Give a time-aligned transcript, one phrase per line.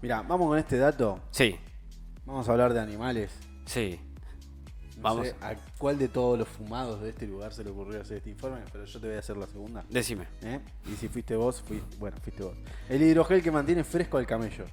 [0.00, 1.18] Mira, vamos con este dato.
[1.32, 1.56] Sí,
[2.24, 3.32] Vamos a hablar de animales.
[3.64, 3.98] sí.
[4.96, 5.28] No Vamos.
[5.28, 8.30] sé a cuál de todos los fumados de este lugar se le ocurrió hacer este
[8.30, 9.84] informe, pero yo te voy a hacer la segunda.
[9.88, 10.26] Decime.
[10.42, 10.60] ¿eh?
[10.92, 12.56] Y si fuiste vos, fui, bueno, fuiste vos.
[12.88, 14.64] El hidrogel que mantiene fresco al camello.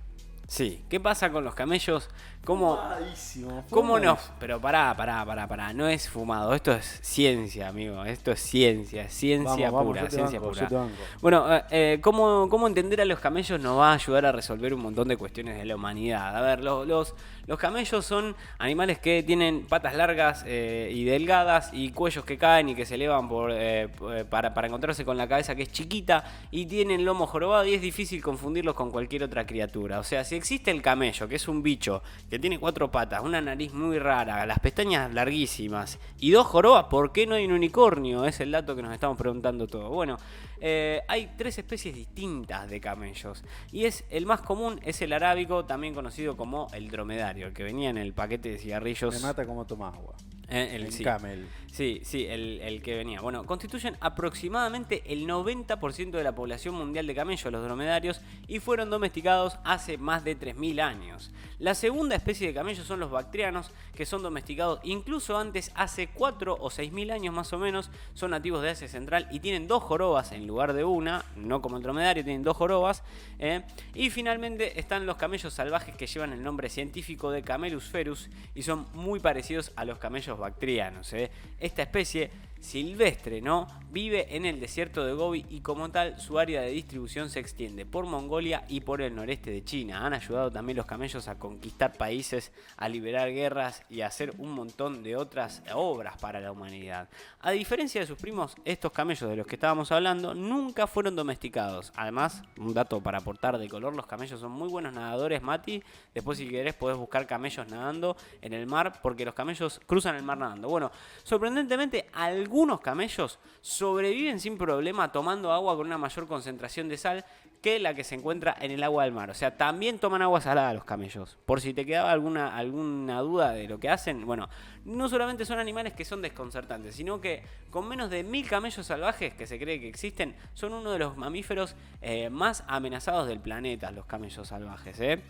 [0.48, 0.84] Sí.
[0.90, 2.10] ¿Qué pasa con los camellos?
[2.44, 4.16] ¿Cómo, Fumadísimo, ¿Cómo no?
[4.16, 4.36] fumadísimo.
[4.40, 5.74] Pero pará, pará, pará, pará.
[5.74, 6.54] No es fumado.
[6.54, 8.06] Esto es ciencia, amigo.
[8.06, 9.10] Esto es ciencia.
[9.10, 10.10] Ciencia Vamos, pura.
[10.12, 10.88] ciencia banco, pura.
[11.22, 14.76] Bueno, eh, eh, ¿cómo, cómo entender a los camellos nos va a ayudar a resolver
[14.76, 16.38] un montón de cuestiones de la humanidad?
[16.38, 17.16] A ver, los, los,
[17.48, 22.70] los camellos son animales que tienen patas largas eh, y delgadas y cuellos que caen
[22.70, 23.90] y que se elevan por, eh,
[24.30, 27.82] para, para encontrarse con la cabeza que es chiquita y tienen lomo jorobado y es
[27.82, 29.98] difícil confundirlos con cualquier otra criatura.
[30.00, 33.42] O sea, si existe el camello, que es un bicho que tiene cuatro patas, una
[33.42, 38.26] nariz muy rara, las pestañas larguísimas y dos jorobas, ¿por qué no hay un unicornio?
[38.26, 39.90] Es el dato que nos estamos preguntando todo.
[39.90, 40.18] Bueno,
[40.62, 43.44] eh, hay tres especies distintas de camellos.
[43.72, 47.64] Y es el más común es el arábico, también conocido como el dromedario, el que
[47.64, 49.14] venía en el paquete de cigarrillos.
[49.14, 50.16] Me mata como toma agua.
[50.50, 51.04] eh, el, El sí.
[51.04, 51.48] camel.
[51.76, 53.20] Sí, sí, el, que venía.
[53.20, 58.90] Bueno, constituyen aproximadamente el 90% de la población mundial de camellos, los dromedarios, y fueron
[58.90, 61.34] domesticados hace más de 3.000 años.
[61.60, 66.58] La segunda especie de camellos son los bactrianos, que son domesticados incluso antes, hace 4
[66.58, 70.32] o 6.000 años más o menos, son nativos de Asia Central y tienen dos jorobas
[70.32, 73.04] en lugar de una, no como el dromedario, tienen dos jorobas.
[73.40, 73.64] ¿eh?
[73.94, 78.64] Y finalmente están los camellos salvajes que llevan el nombre científico de Camelus ferus y
[78.64, 81.12] son muy parecidos a los camellos bactrianos.
[81.12, 81.32] ¿eh?
[81.66, 83.68] Esta especie silvestre, ¿no?
[83.92, 87.86] Vive en el desierto de Gobi y como tal su área de distribución se extiende
[87.86, 90.06] por Mongolia y por el noreste de China.
[90.06, 94.52] Han ayudado también los camellos a conquistar países, a liberar guerras y a hacer un
[94.52, 97.08] montón de otras obras para la humanidad.
[97.40, 101.94] A diferencia de sus primos, estos camellos de los que estábamos hablando nunca fueron domesticados.
[101.96, 105.82] Además, un dato para aportar de color, los camellos son muy buenos nadadores, Mati.
[106.14, 110.24] Después si querés podés buscar camellos nadando en el mar porque los camellos cruzan el
[110.24, 110.68] mar nadando.
[110.68, 110.92] Bueno,
[111.24, 112.08] sorprendentemente
[112.46, 117.26] algunos camellos sobreviven sin problema tomando agua con una mayor concentración de sal
[117.60, 119.32] que la que se encuentra en el agua del mar.
[119.32, 121.40] O sea, también toman agua salada los camellos.
[121.48, 124.48] Por si te quedaba alguna, alguna duda de lo que hacen, bueno,
[124.86, 129.34] no solamente son animales que son desconcertantes, sino que con menos de mil camellos salvajes
[129.34, 133.90] que se cree que existen, son uno de los mamíferos eh, más amenazados del planeta,
[133.90, 135.24] los camellos salvajes, ¿eh?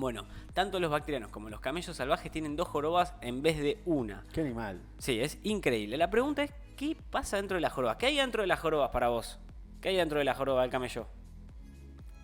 [0.00, 0.24] Bueno,
[0.54, 4.24] tanto los bacterianos como los camellos salvajes tienen dos jorobas en vez de una.
[4.32, 4.80] ¿Qué animal?
[4.96, 5.98] Sí, es increíble.
[5.98, 7.96] La pregunta es, ¿qué pasa dentro de las jorobas?
[7.98, 9.38] ¿Qué hay dentro de las jorobas para vos?
[9.82, 11.06] ¿Qué hay dentro de la joroba del camello?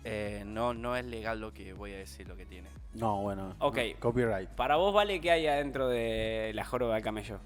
[0.03, 2.67] Eh, no, no es legal lo que voy a decir lo que tiene.
[2.95, 3.55] No, bueno.
[3.59, 3.77] Ok.
[3.77, 4.49] no, copyright.
[4.49, 7.39] Para vos, ¿vale qué hay adentro de la joroba del camello?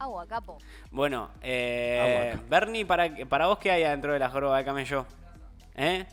[0.00, 0.58] Agua, capo.
[0.90, 2.44] Bueno, eh, Agua.
[2.48, 5.06] Bernie, para, para vos, ¿qué hay adentro de la joroba del camello?
[5.76, 6.04] ¿Eh?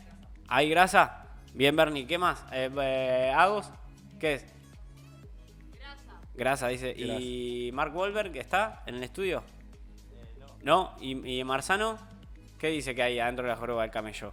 [0.46, 1.23] ¿Hay grasa?
[1.54, 2.44] Bien, Bernie, ¿qué más?
[2.52, 3.70] Eh, eh, ¿Agos?
[4.18, 4.46] ¿Qué es?
[5.72, 6.20] Grasa.
[6.34, 6.90] Grasa, dice.
[6.96, 9.44] ¿Y Mark Wahlberg que está en el estudio?
[10.64, 10.96] no.
[11.00, 11.96] ¿Y, ¿Y Marzano?
[12.58, 14.32] ¿Qué dice que hay adentro de la joroba del camello?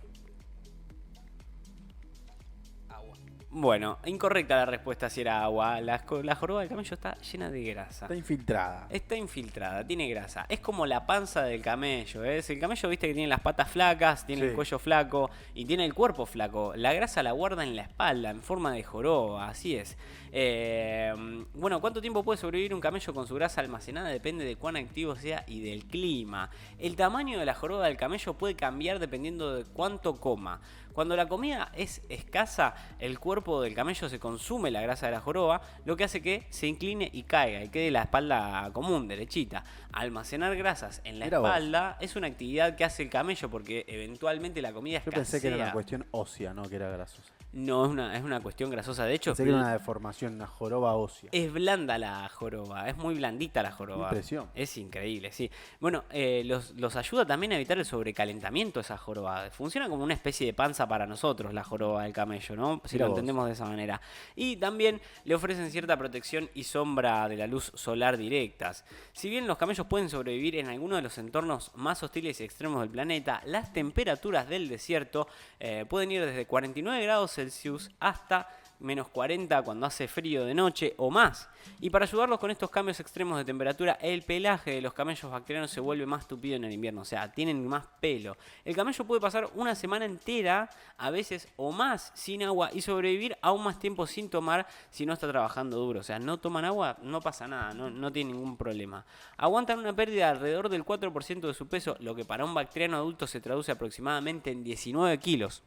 [3.54, 5.82] Bueno, incorrecta la respuesta si era agua.
[5.82, 8.06] La, la joroba del camello está llena de grasa.
[8.06, 8.88] Está infiltrada.
[8.90, 10.46] Está infiltrada, tiene grasa.
[10.48, 12.24] Es como la panza del camello.
[12.24, 12.42] ¿eh?
[12.48, 15.94] El camello, viste que tiene las patas flacas, tiene el cuello flaco y tiene el
[15.94, 16.72] cuerpo flaco.
[16.78, 19.98] La grasa la guarda en la espalda, en forma de joroba, así es.
[20.32, 21.14] Eh,
[21.54, 24.08] bueno, ¿cuánto tiempo puede sobrevivir un camello con su grasa almacenada?
[24.08, 26.50] Depende de cuán activo sea y del clima.
[26.80, 30.62] El tamaño de la joroba del camello puede cambiar dependiendo de cuánto coma.
[30.94, 35.22] Cuando la comida es escasa, el cuerpo del camello se consume la grasa de la
[35.22, 39.64] joroba, lo que hace que se incline y caiga y quede la espalda común, derechita.
[39.94, 41.48] Almacenar grasas en la Mira vos.
[41.50, 45.18] espalda es una actividad que hace el camello porque eventualmente la comida Yo escasea.
[45.20, 47.34] pensé que era una cuestión ósea, no que era grasosa.
[47.54, 49.06] No, es una, es una cuestión grasosa.
[49.06, 51.30] De hecho, era una deformación, una joroba ósea.
[51.34, 54.06] es blanda la joroba, es muy blandita la joroba.
[54.06, 54.50] Impresión.
[54.56, 55.52] Es increíble, sí.
[55.80, 59.50] Bueno, eh, los, los ayuda también a evitar el sobrecalentamiento esa joroba.
[59.52, 62.82] Funciona como una especie de panza para nosotros la joroba del camello, ¿no?
[62.86, 63.12] Si lo vos.
[63.12, 64.02] entendemos de esa manera.
[64.36, 68.86] Y también le ofrecen cierta protección y sombra de la luz solar directas.
[69.12, 72.80] Si bien los camellos pueden sobrevivir en algunos de los entornos más hostiles y extremos
[72.82, 75.28] del planeta, las temperaturas del desierto
[75.60, 78.48] eh, pueden ir desde 49 grados Celsius hasta
[78.82, 81.50] menos 40 cuando hace frío de noche o más.
[81.80, 85.72] Y para ayudarlos con estos cambios extremos de temperatura, el pelaje de los camellos bacterianos
[85.72, 88.38] se vuelve más tupido en el invierno, o sea, tienen más pelo.
[88.66, 93.38] El camello puede pasar una semana entera, a veces o más, sin agua y sobrevivir
[93.42, 96.00] aún más tiempo sin tomar si no está trabajando duro.
[96.00, 99.06] O sea, no toman agua, no pasa nada, no, no tiene ningún problema.
[99.38, 102.98] Aguantan una pérdida de alrededor del 4% de su peso, lo que para un bacteriano
[102.98, 105.64] adulto se traduce aproximadamente en 19 kilos.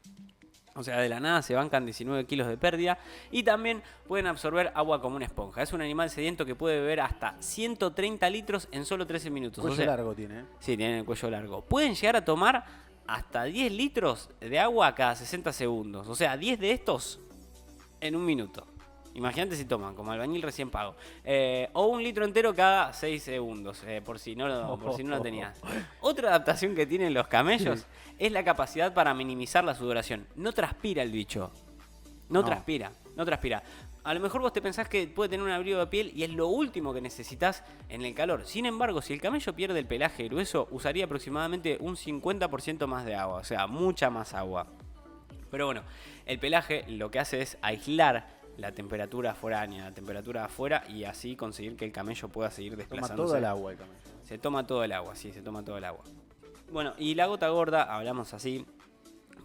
[0.76, 2.98] O sea, de la nada se bancan 19 kilos de pérdida
[3.30, 5.62] y también pueden absorber agua como una esponja.
[5.62, 9.62] Es un animal sediento que puede beber hasta 130 litros en solo 13 minutos.
[9.62, 10.44] Cuello o sea, largo tiene, ¿eh?
[10.58, 11.62] Sí, tienen el cuello largo.
[11.62, 12.64] Pueden llegar a tomar
[13.06, 16.08] hasta 10 litros de agua cada 60 segundos.
[16.08, 17.20] O sea, 10 de estos
[18.00, 18.66] en un minuto.
[19.14, 20.96] Imagínate si toman, como albañil recién pago.
[21.24, 25.04] Eh, o un litro entero cada 6 segundos, eh, por, si no lo, por si
[25.04, 25.60] no lo tenías.
[26.00, 27.86] Otra adaptación que tienen los camellos
[28.18, 30.26] es la capacidad para minimizar la sudoración.
[30.34, 31.52] No transpira el bicho.
[32.28, 32.46] No, No.
[32.46, 33.62] transpira, no transpira.
[34.02, 36.30] A lo mejor vos te pensás que puede tener un abrigo de piel y es
[36.30, 38.44] lo último que necesitas en el calor.
[38.46, 43.14] Sin embargo, si el camello pierde el pelaje grueso, usaría aproximadamente un 50% más de
[43.14, 44.66] agua, o sea, mucha más agua.
[45.50, 45.82] Pero bueno,
[46.26, 51.36] el pelaje lo que hace es aislar la temperatura foránea, la temperatura afuera y así
[51.36, 53.28] conseguir que el camello pueda seguir Toma desplazándose.
[53.28, 54.00] todo el agua el camello.
[54.22, 56.04] Se toma todo el agua, sí, se toma todo el agua.
[56.72, 58.64] Bueno, y la gota gorda, hablamos así,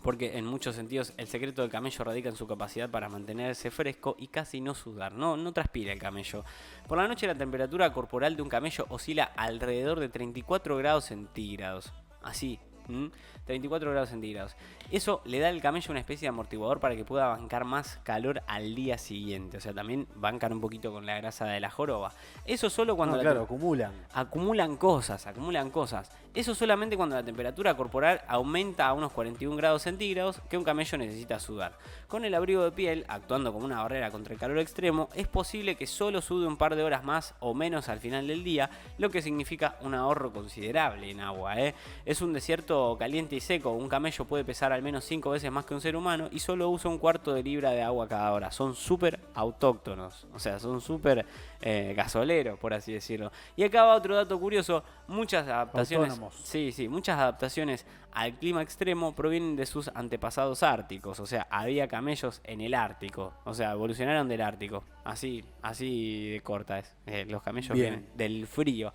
[0.02, 4.16] porque en muchos sentidos el secreto del camello radica en su capacidad para mantenerse fresco
[4.18, 6.46] y casi no sudar, no, no transpira el camello.
[6.88, 11.92] Por la noche la temperatura corporal de un camello oscila alrededor de 34 grados centígrados,
[12.24, 12.60] así.
[12.90, 13.12] ¿M?
[13.46, 14.56] 34 grados centígrados.
[14.92, 18.44] Eso le da al camello una especie de amortiguador para que pueda bancar más calor
[18.48, 19.58] al día siguiente.
[19.58, 22.12] O sea, también bancar un poquito con la grasa de la joroba.
[22.46, 23.92] Eso solo cuando No, la claro, acumulan.
[24.14, 26.12] acumulan cosas, acumulan cosas.
[26.36, 30.98] Eso solamente cuando la temperatura corporal aumenta a unos 41 grados centígrados que un camello
[31.00, 31.74] necesita sudar.
[32.08, 35.76] Con el abrigo de piel, actuando como una barrera contra el calor extremo, es posible
[35.76, 38.70] que solo sude un par de horas más o menos al final del día,
[39.00, 41.60] lo que significa un ahorro considerable en agua.
[41.60, 41.74] ¿eh?
[42.06, 45.66] Es un desierto caliente y seco, un camello puede pesar al menos 5 veces más
[45.66, 48.52] que un ser humano y solo usa un cuarto de libra de agua cada hora.
[48.52, 51.26] Son súper autóctonos, o sea, son súper
[51.62, 53.32] eh, gasoleros, por así decirlo.
[53.56, 56.12] Y acá va otro dato curioso, muchas adaptaciones...
[56.12, 56.36] Autónomos.
[56.44, 61.88] Sí, sí, muchas adaptaciones al clima extremo provienen de sus antepasados árticos, o sea, había
[61.88, 67.26] camellos en el Ártico, o sea, evolucionaron del Ártico, así, así de corta es, eh,
[67.28, 67.94] los camellos Bien.
[67.94, 68.94] vienen del frío.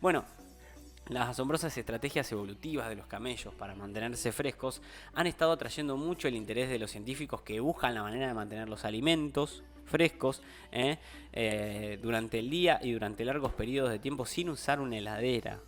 [0.00, 0.24] Bueno,
[1.08, 4.82] las asombrosas estrategias evolutivas de los camellos para mantenerse frescos
[5.14, 8.68] han estado atrayendo mucho el interés de los científicos que buscan la manera de mantener
[8.68, 10.98] los alimentos frescos ¿eh?
[11.32, 15.60] Eh, durante el día y durante largos periodos de tiempo sin usar una heladera.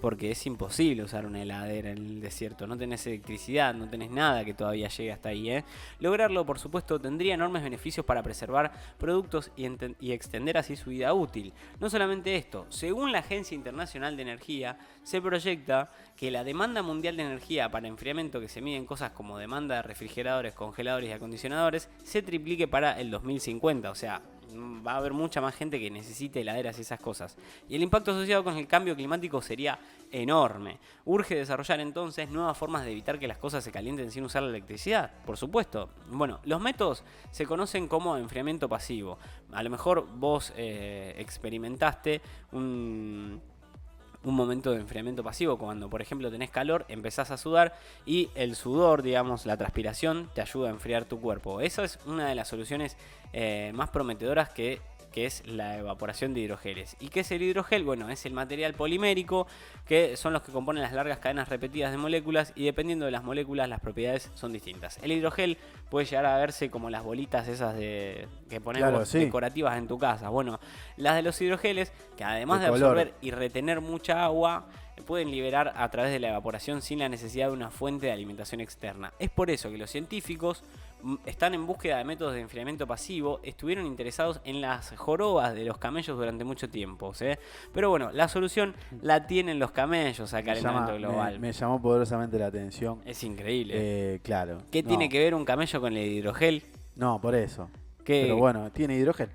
[0.00, 2.66] Porque es imposible usar una heladera en el desierto.
[2.66, 5.50] No tenés electricidad, no tenés nada que todavía llegue hasta ahí.
[5.50, 5.64] ¿eh?
[6.00, 11.52] Lograrlo, por supuesto, tendría enormes beneficios para preservar productos y, extender así su vida útil.
[11.80, 17.16] No solamente esto, según la Agencia Internacional de Energía, se proyecta que la demanda mundial
[17.16, 21.12] de energía para enfriamiento, que se mide en cosas como demanda de refrigeradores, congeladores y
[21.12, 23.90] acondicionadores, se triplique para el 2050.
[23.90, 24.22] O sea,
[24.56, 27.36] va a haber mucha más gente que necesite heladeras y esas cosas.
[27.68, 29.78] Y el impacto asociado con el cambio climático sería
[30.10, 30.78] enorme.
[31.04, 34.50] Urge desarrollar entonces nuevas formas de evitar que las cosas se calienten sin usar la
[34.50, 35.90] electricidad, por supuesto.
[36.08, 39.18] Bueno, los métodos se conocen como enfriamiento pasivo.
[39.52, 42.20] A lo mejor vos eh, experimentaste
[42.52, 43.40] un
[44.24, 47.74] un momento de enfriamiento pasivo, cuando por ejemplo tenés calor, empezás a sudar
[48.04, 51.60] y el sudor, digamos, la transpiración, te ayuda a enfriar tu cuerpo.
[51.60, 52.96] Esa es una de las soluciones
[53.32, 54.80] eh, más prometedoras que,
[55.18, 56.96] que es la evaporación de hidrogeles.
[57.00, 57.82] ¿Y qué es el hidrogel?
[57.82, 59.48] Bueno, es el material polimérico
[59.84, 63.24] que son los que componen las largas cadenas repetidas de moléculas y dependiendo de las
[63.24, 65.00] moléculas las propiedades son distintas.
[65.02, 65.58] El hidrogel
[65.90, 69.18] puede llegar a verse como las bolitas esas de que ponemos Claro, sí.
[69.18, 70.28] decorativas en tu casa.
[70.28, 70.60] Bueno,
[70.96, 74.66] las de los hidrogeles, que además de, absorber y retener mucha agua,
[75.04, 78.60] pueden liberar a través de la evaporación sin la necesidad de una fuente de alimentación
[78.60, 79.12] externa.
[79.18, 80.62] Es por eso que los científicos
[81.26, 85.78] están en búsqueda de métodos de enfriamiento pasivo, estuvieron interesados en las jorobas de los
[85.78, 87.14] camellos durante mucho tiempo.
[87.14, 87.26] ¿sí?
[87.72, 91.32] Pero bueno, la solución la tienen los camellos al Me, llama- calentamiento global.
[91.34, 93.00] me- me llamó poderosamente la atención.
[93.04, 93.74] Es increíble.
[93.76, 94.58] Eh, claro.
[94.70, 96.62] ¿Qué no, tiene que ver un camello con el hidrogel?
[96.96, 97.70] No, por eso.
[98.04, 99.28] ¿Qué- Pero bueno, tiene hidrogel.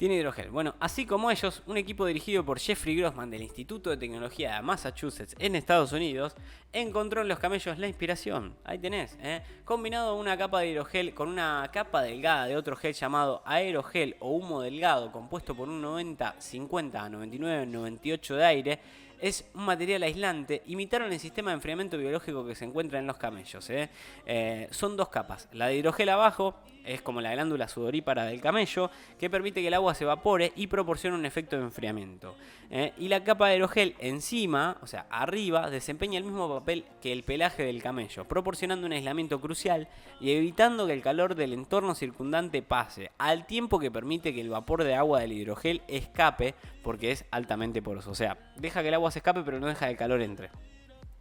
[0.00, 0.48] Tiene hidrogel.
[0.48, 4.62] Bueno, así como ellos, un equipo dirigido por Jeffrey Grossman del Instituto de Tecnología de
[4.62, 6.34] Massachusetts en Estados Unidos
[6.72, 8.56] encontró en los camellos la inspiración.
[8.64, 9.42] Ahí tenés, ¿eh?
[9.62, 14.30] Combinado una capa de hidrogel con una capa delgada de otro gel llamado aerogel o
[14.30, 18.80] humo delgado compuesto por un 90, 50, 99, 98 de aire.
[19.20, 20.62] Es un material aislante.
[20.64, 23.68] Imitaron el sistema de enfriamiento biológico que se encuentra en los camellos.
[23.68, 23.90] ¿eh?
[24.24, 25.46] Eh, son dos capas.
[25.52, 26.54] La de hidrogel abajo
[26.84, 30.66] es como la glándula sudorípara del camello, que permite que el agua se evapore y
[30.66, 32.34] proporciona un efecto de enfriamiento.
[32.70, 32.92] ¿eh?
[32.98, 37.22] Y la capa de aerogel encima, o sea, arriba, desempeña el mismo papel que el
[37.22, 39.88] pelaje del camello, proporcionando un aislamiento crucial
[40.20, 44.50] y evitando que el calor del entorno circundante pase, al tiempo que permite que el
[44.50, 48.10] vapor de agua del hidrogel escape, porque es altamente poroso.
[48.10, 50.50] O sea, deja que el agua se escape, pero no deja que el calor entre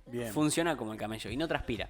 [0.06, 0.32] Bien.
[0.34, 1.90] funciona como el camello y no transpira.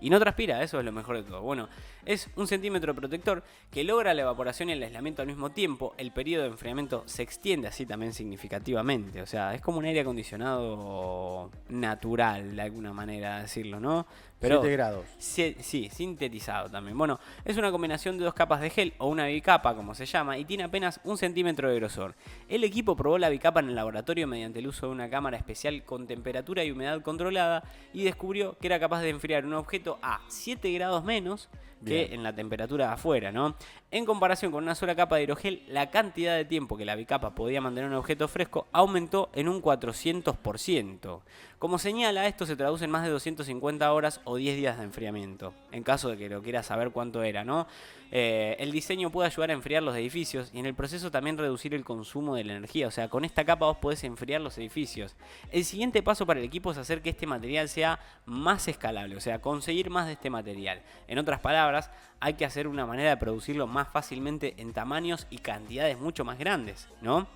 [0.00, 1.42] Y no transpira, eso es lo mejor de todo.
[1.42, 1.68] Bueno,
[2.04, 5.94] es un centímetro protector que logra la evaporación y el aislamiento al mismo tiempo.
[5.98, 9.22] El periodo de enfriamiento se extiende así también significativamente.
[9.22, 14.06] O sea, es como un aire acondicionado natural, de alguna manera de decirlo, ¿no?
[14.38, 15.06] 7 grados.
[15.18, 16.96] Sí, sí, sintetizado también.
[16.96, 20.36] Bueno, es una combinación de dos capas de gel o una bicapa, como se llama,
[20.38, 22.14] y tiene apenas un centímetro de grosor.
[22.48, 25.82] El equipo probó la bicapa en el laboratorio mediante el uso de una cámara especial
[25.84, 30.20] con temperatura y humedad controlada y descubrió que era capaz de enfriar un objeto a
[30.28, 31.48] 7 grados menos
[31.84, 32.14] que Bien.
[32.14, 33.54] en la temperatura de afuera, ¿no?
[33.90, 37.34] En comparación con una sola capa de hidrogel, la cantidad de tiempo que la bicapa
[37.34, 41.20] podía mantener un objeto fresco aumentó en un 400%.
[41.58, 45.54] Como señala, esto se traduce en más de 250 horas o 10 días de enfriamiento,
[45.70, 47.66] en caso de que lo quieras saber cuánto era, ¿no?
[48.12, 51.74] Eh, el diseño puede ayudar a enfriar los edificios y en el proceso también reducir
[51.74, 55.16] el consumo de la energía, o sea, con esta capa vos podés enfriar los edificios.
[55.50, 59.20] El siguiente paso para el equipo es hacer que este material sea más escalable, o
[59.20, 60.82] sea, conseguir más de este material.
[61.08, 61.90] En otras palabras,
[62.20, 66.38] hay que hacer una manera de producirlo más fácilmente en tamaños y cantidades mucho más
[66.38, 67.26] grandes, ¿no?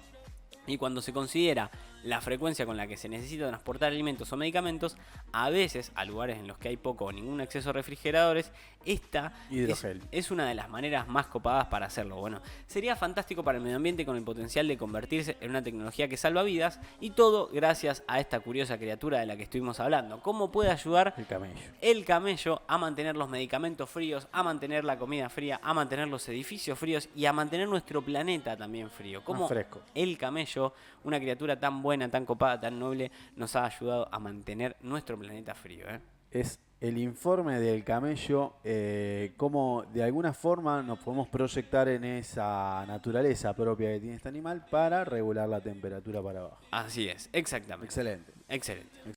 [0.66, 1.70] Y cuando se considera
[2.04, 4.97] la frecuencia con la que se necesita transportar alimentos o medicamentos,
[5.33, 8.52] a veces a lugares en los que hay poco o ningún acceso a refrigeradores,
[8.87, 9.35] esta
[10.11, 12.16] es, una de las maneras más copadas para hacerlo.
[12.16, 16.09] Bueno, sería fantástico para el medio ambiente con el potencial de convertirse en una tecnología
[16.09, 20.21] que salva vidas y todo gracias a esta curiosa criatura de la que estuvimos hablando.
[20.21, 21.61] ¿Cómo puede ayudar El camello.
[21.83, 26.26] el camello a mantener los medicamentos fríos, a mantener la comida fría, a mantener los
[26.28, 29.23] edificios fríos y a mantener nuestro planeta también frío.
[29.25, 29.83] ¿Cómo fresco.
[29.95, 30.73] el camello,
[31.04, 35.56] una criatura tan buena, tan copada, tan noble, nos ha ayudado a mantener nuestro planeta
[35.56, 35.88] frío?
[35.88, 36.00] eh?
[36.30, 42.87] Es el informe del camello, eh, cómo de alguna forma nos podemos proyectar en esa
[42.87, 46.59] naturaleza propia que tiene este animal para regular la temperatura para abajo.
[46.70, 47.87] Así es, exactamente.
[47.87, 48.32] Excelente.
[48.49, 48.90] Excelente.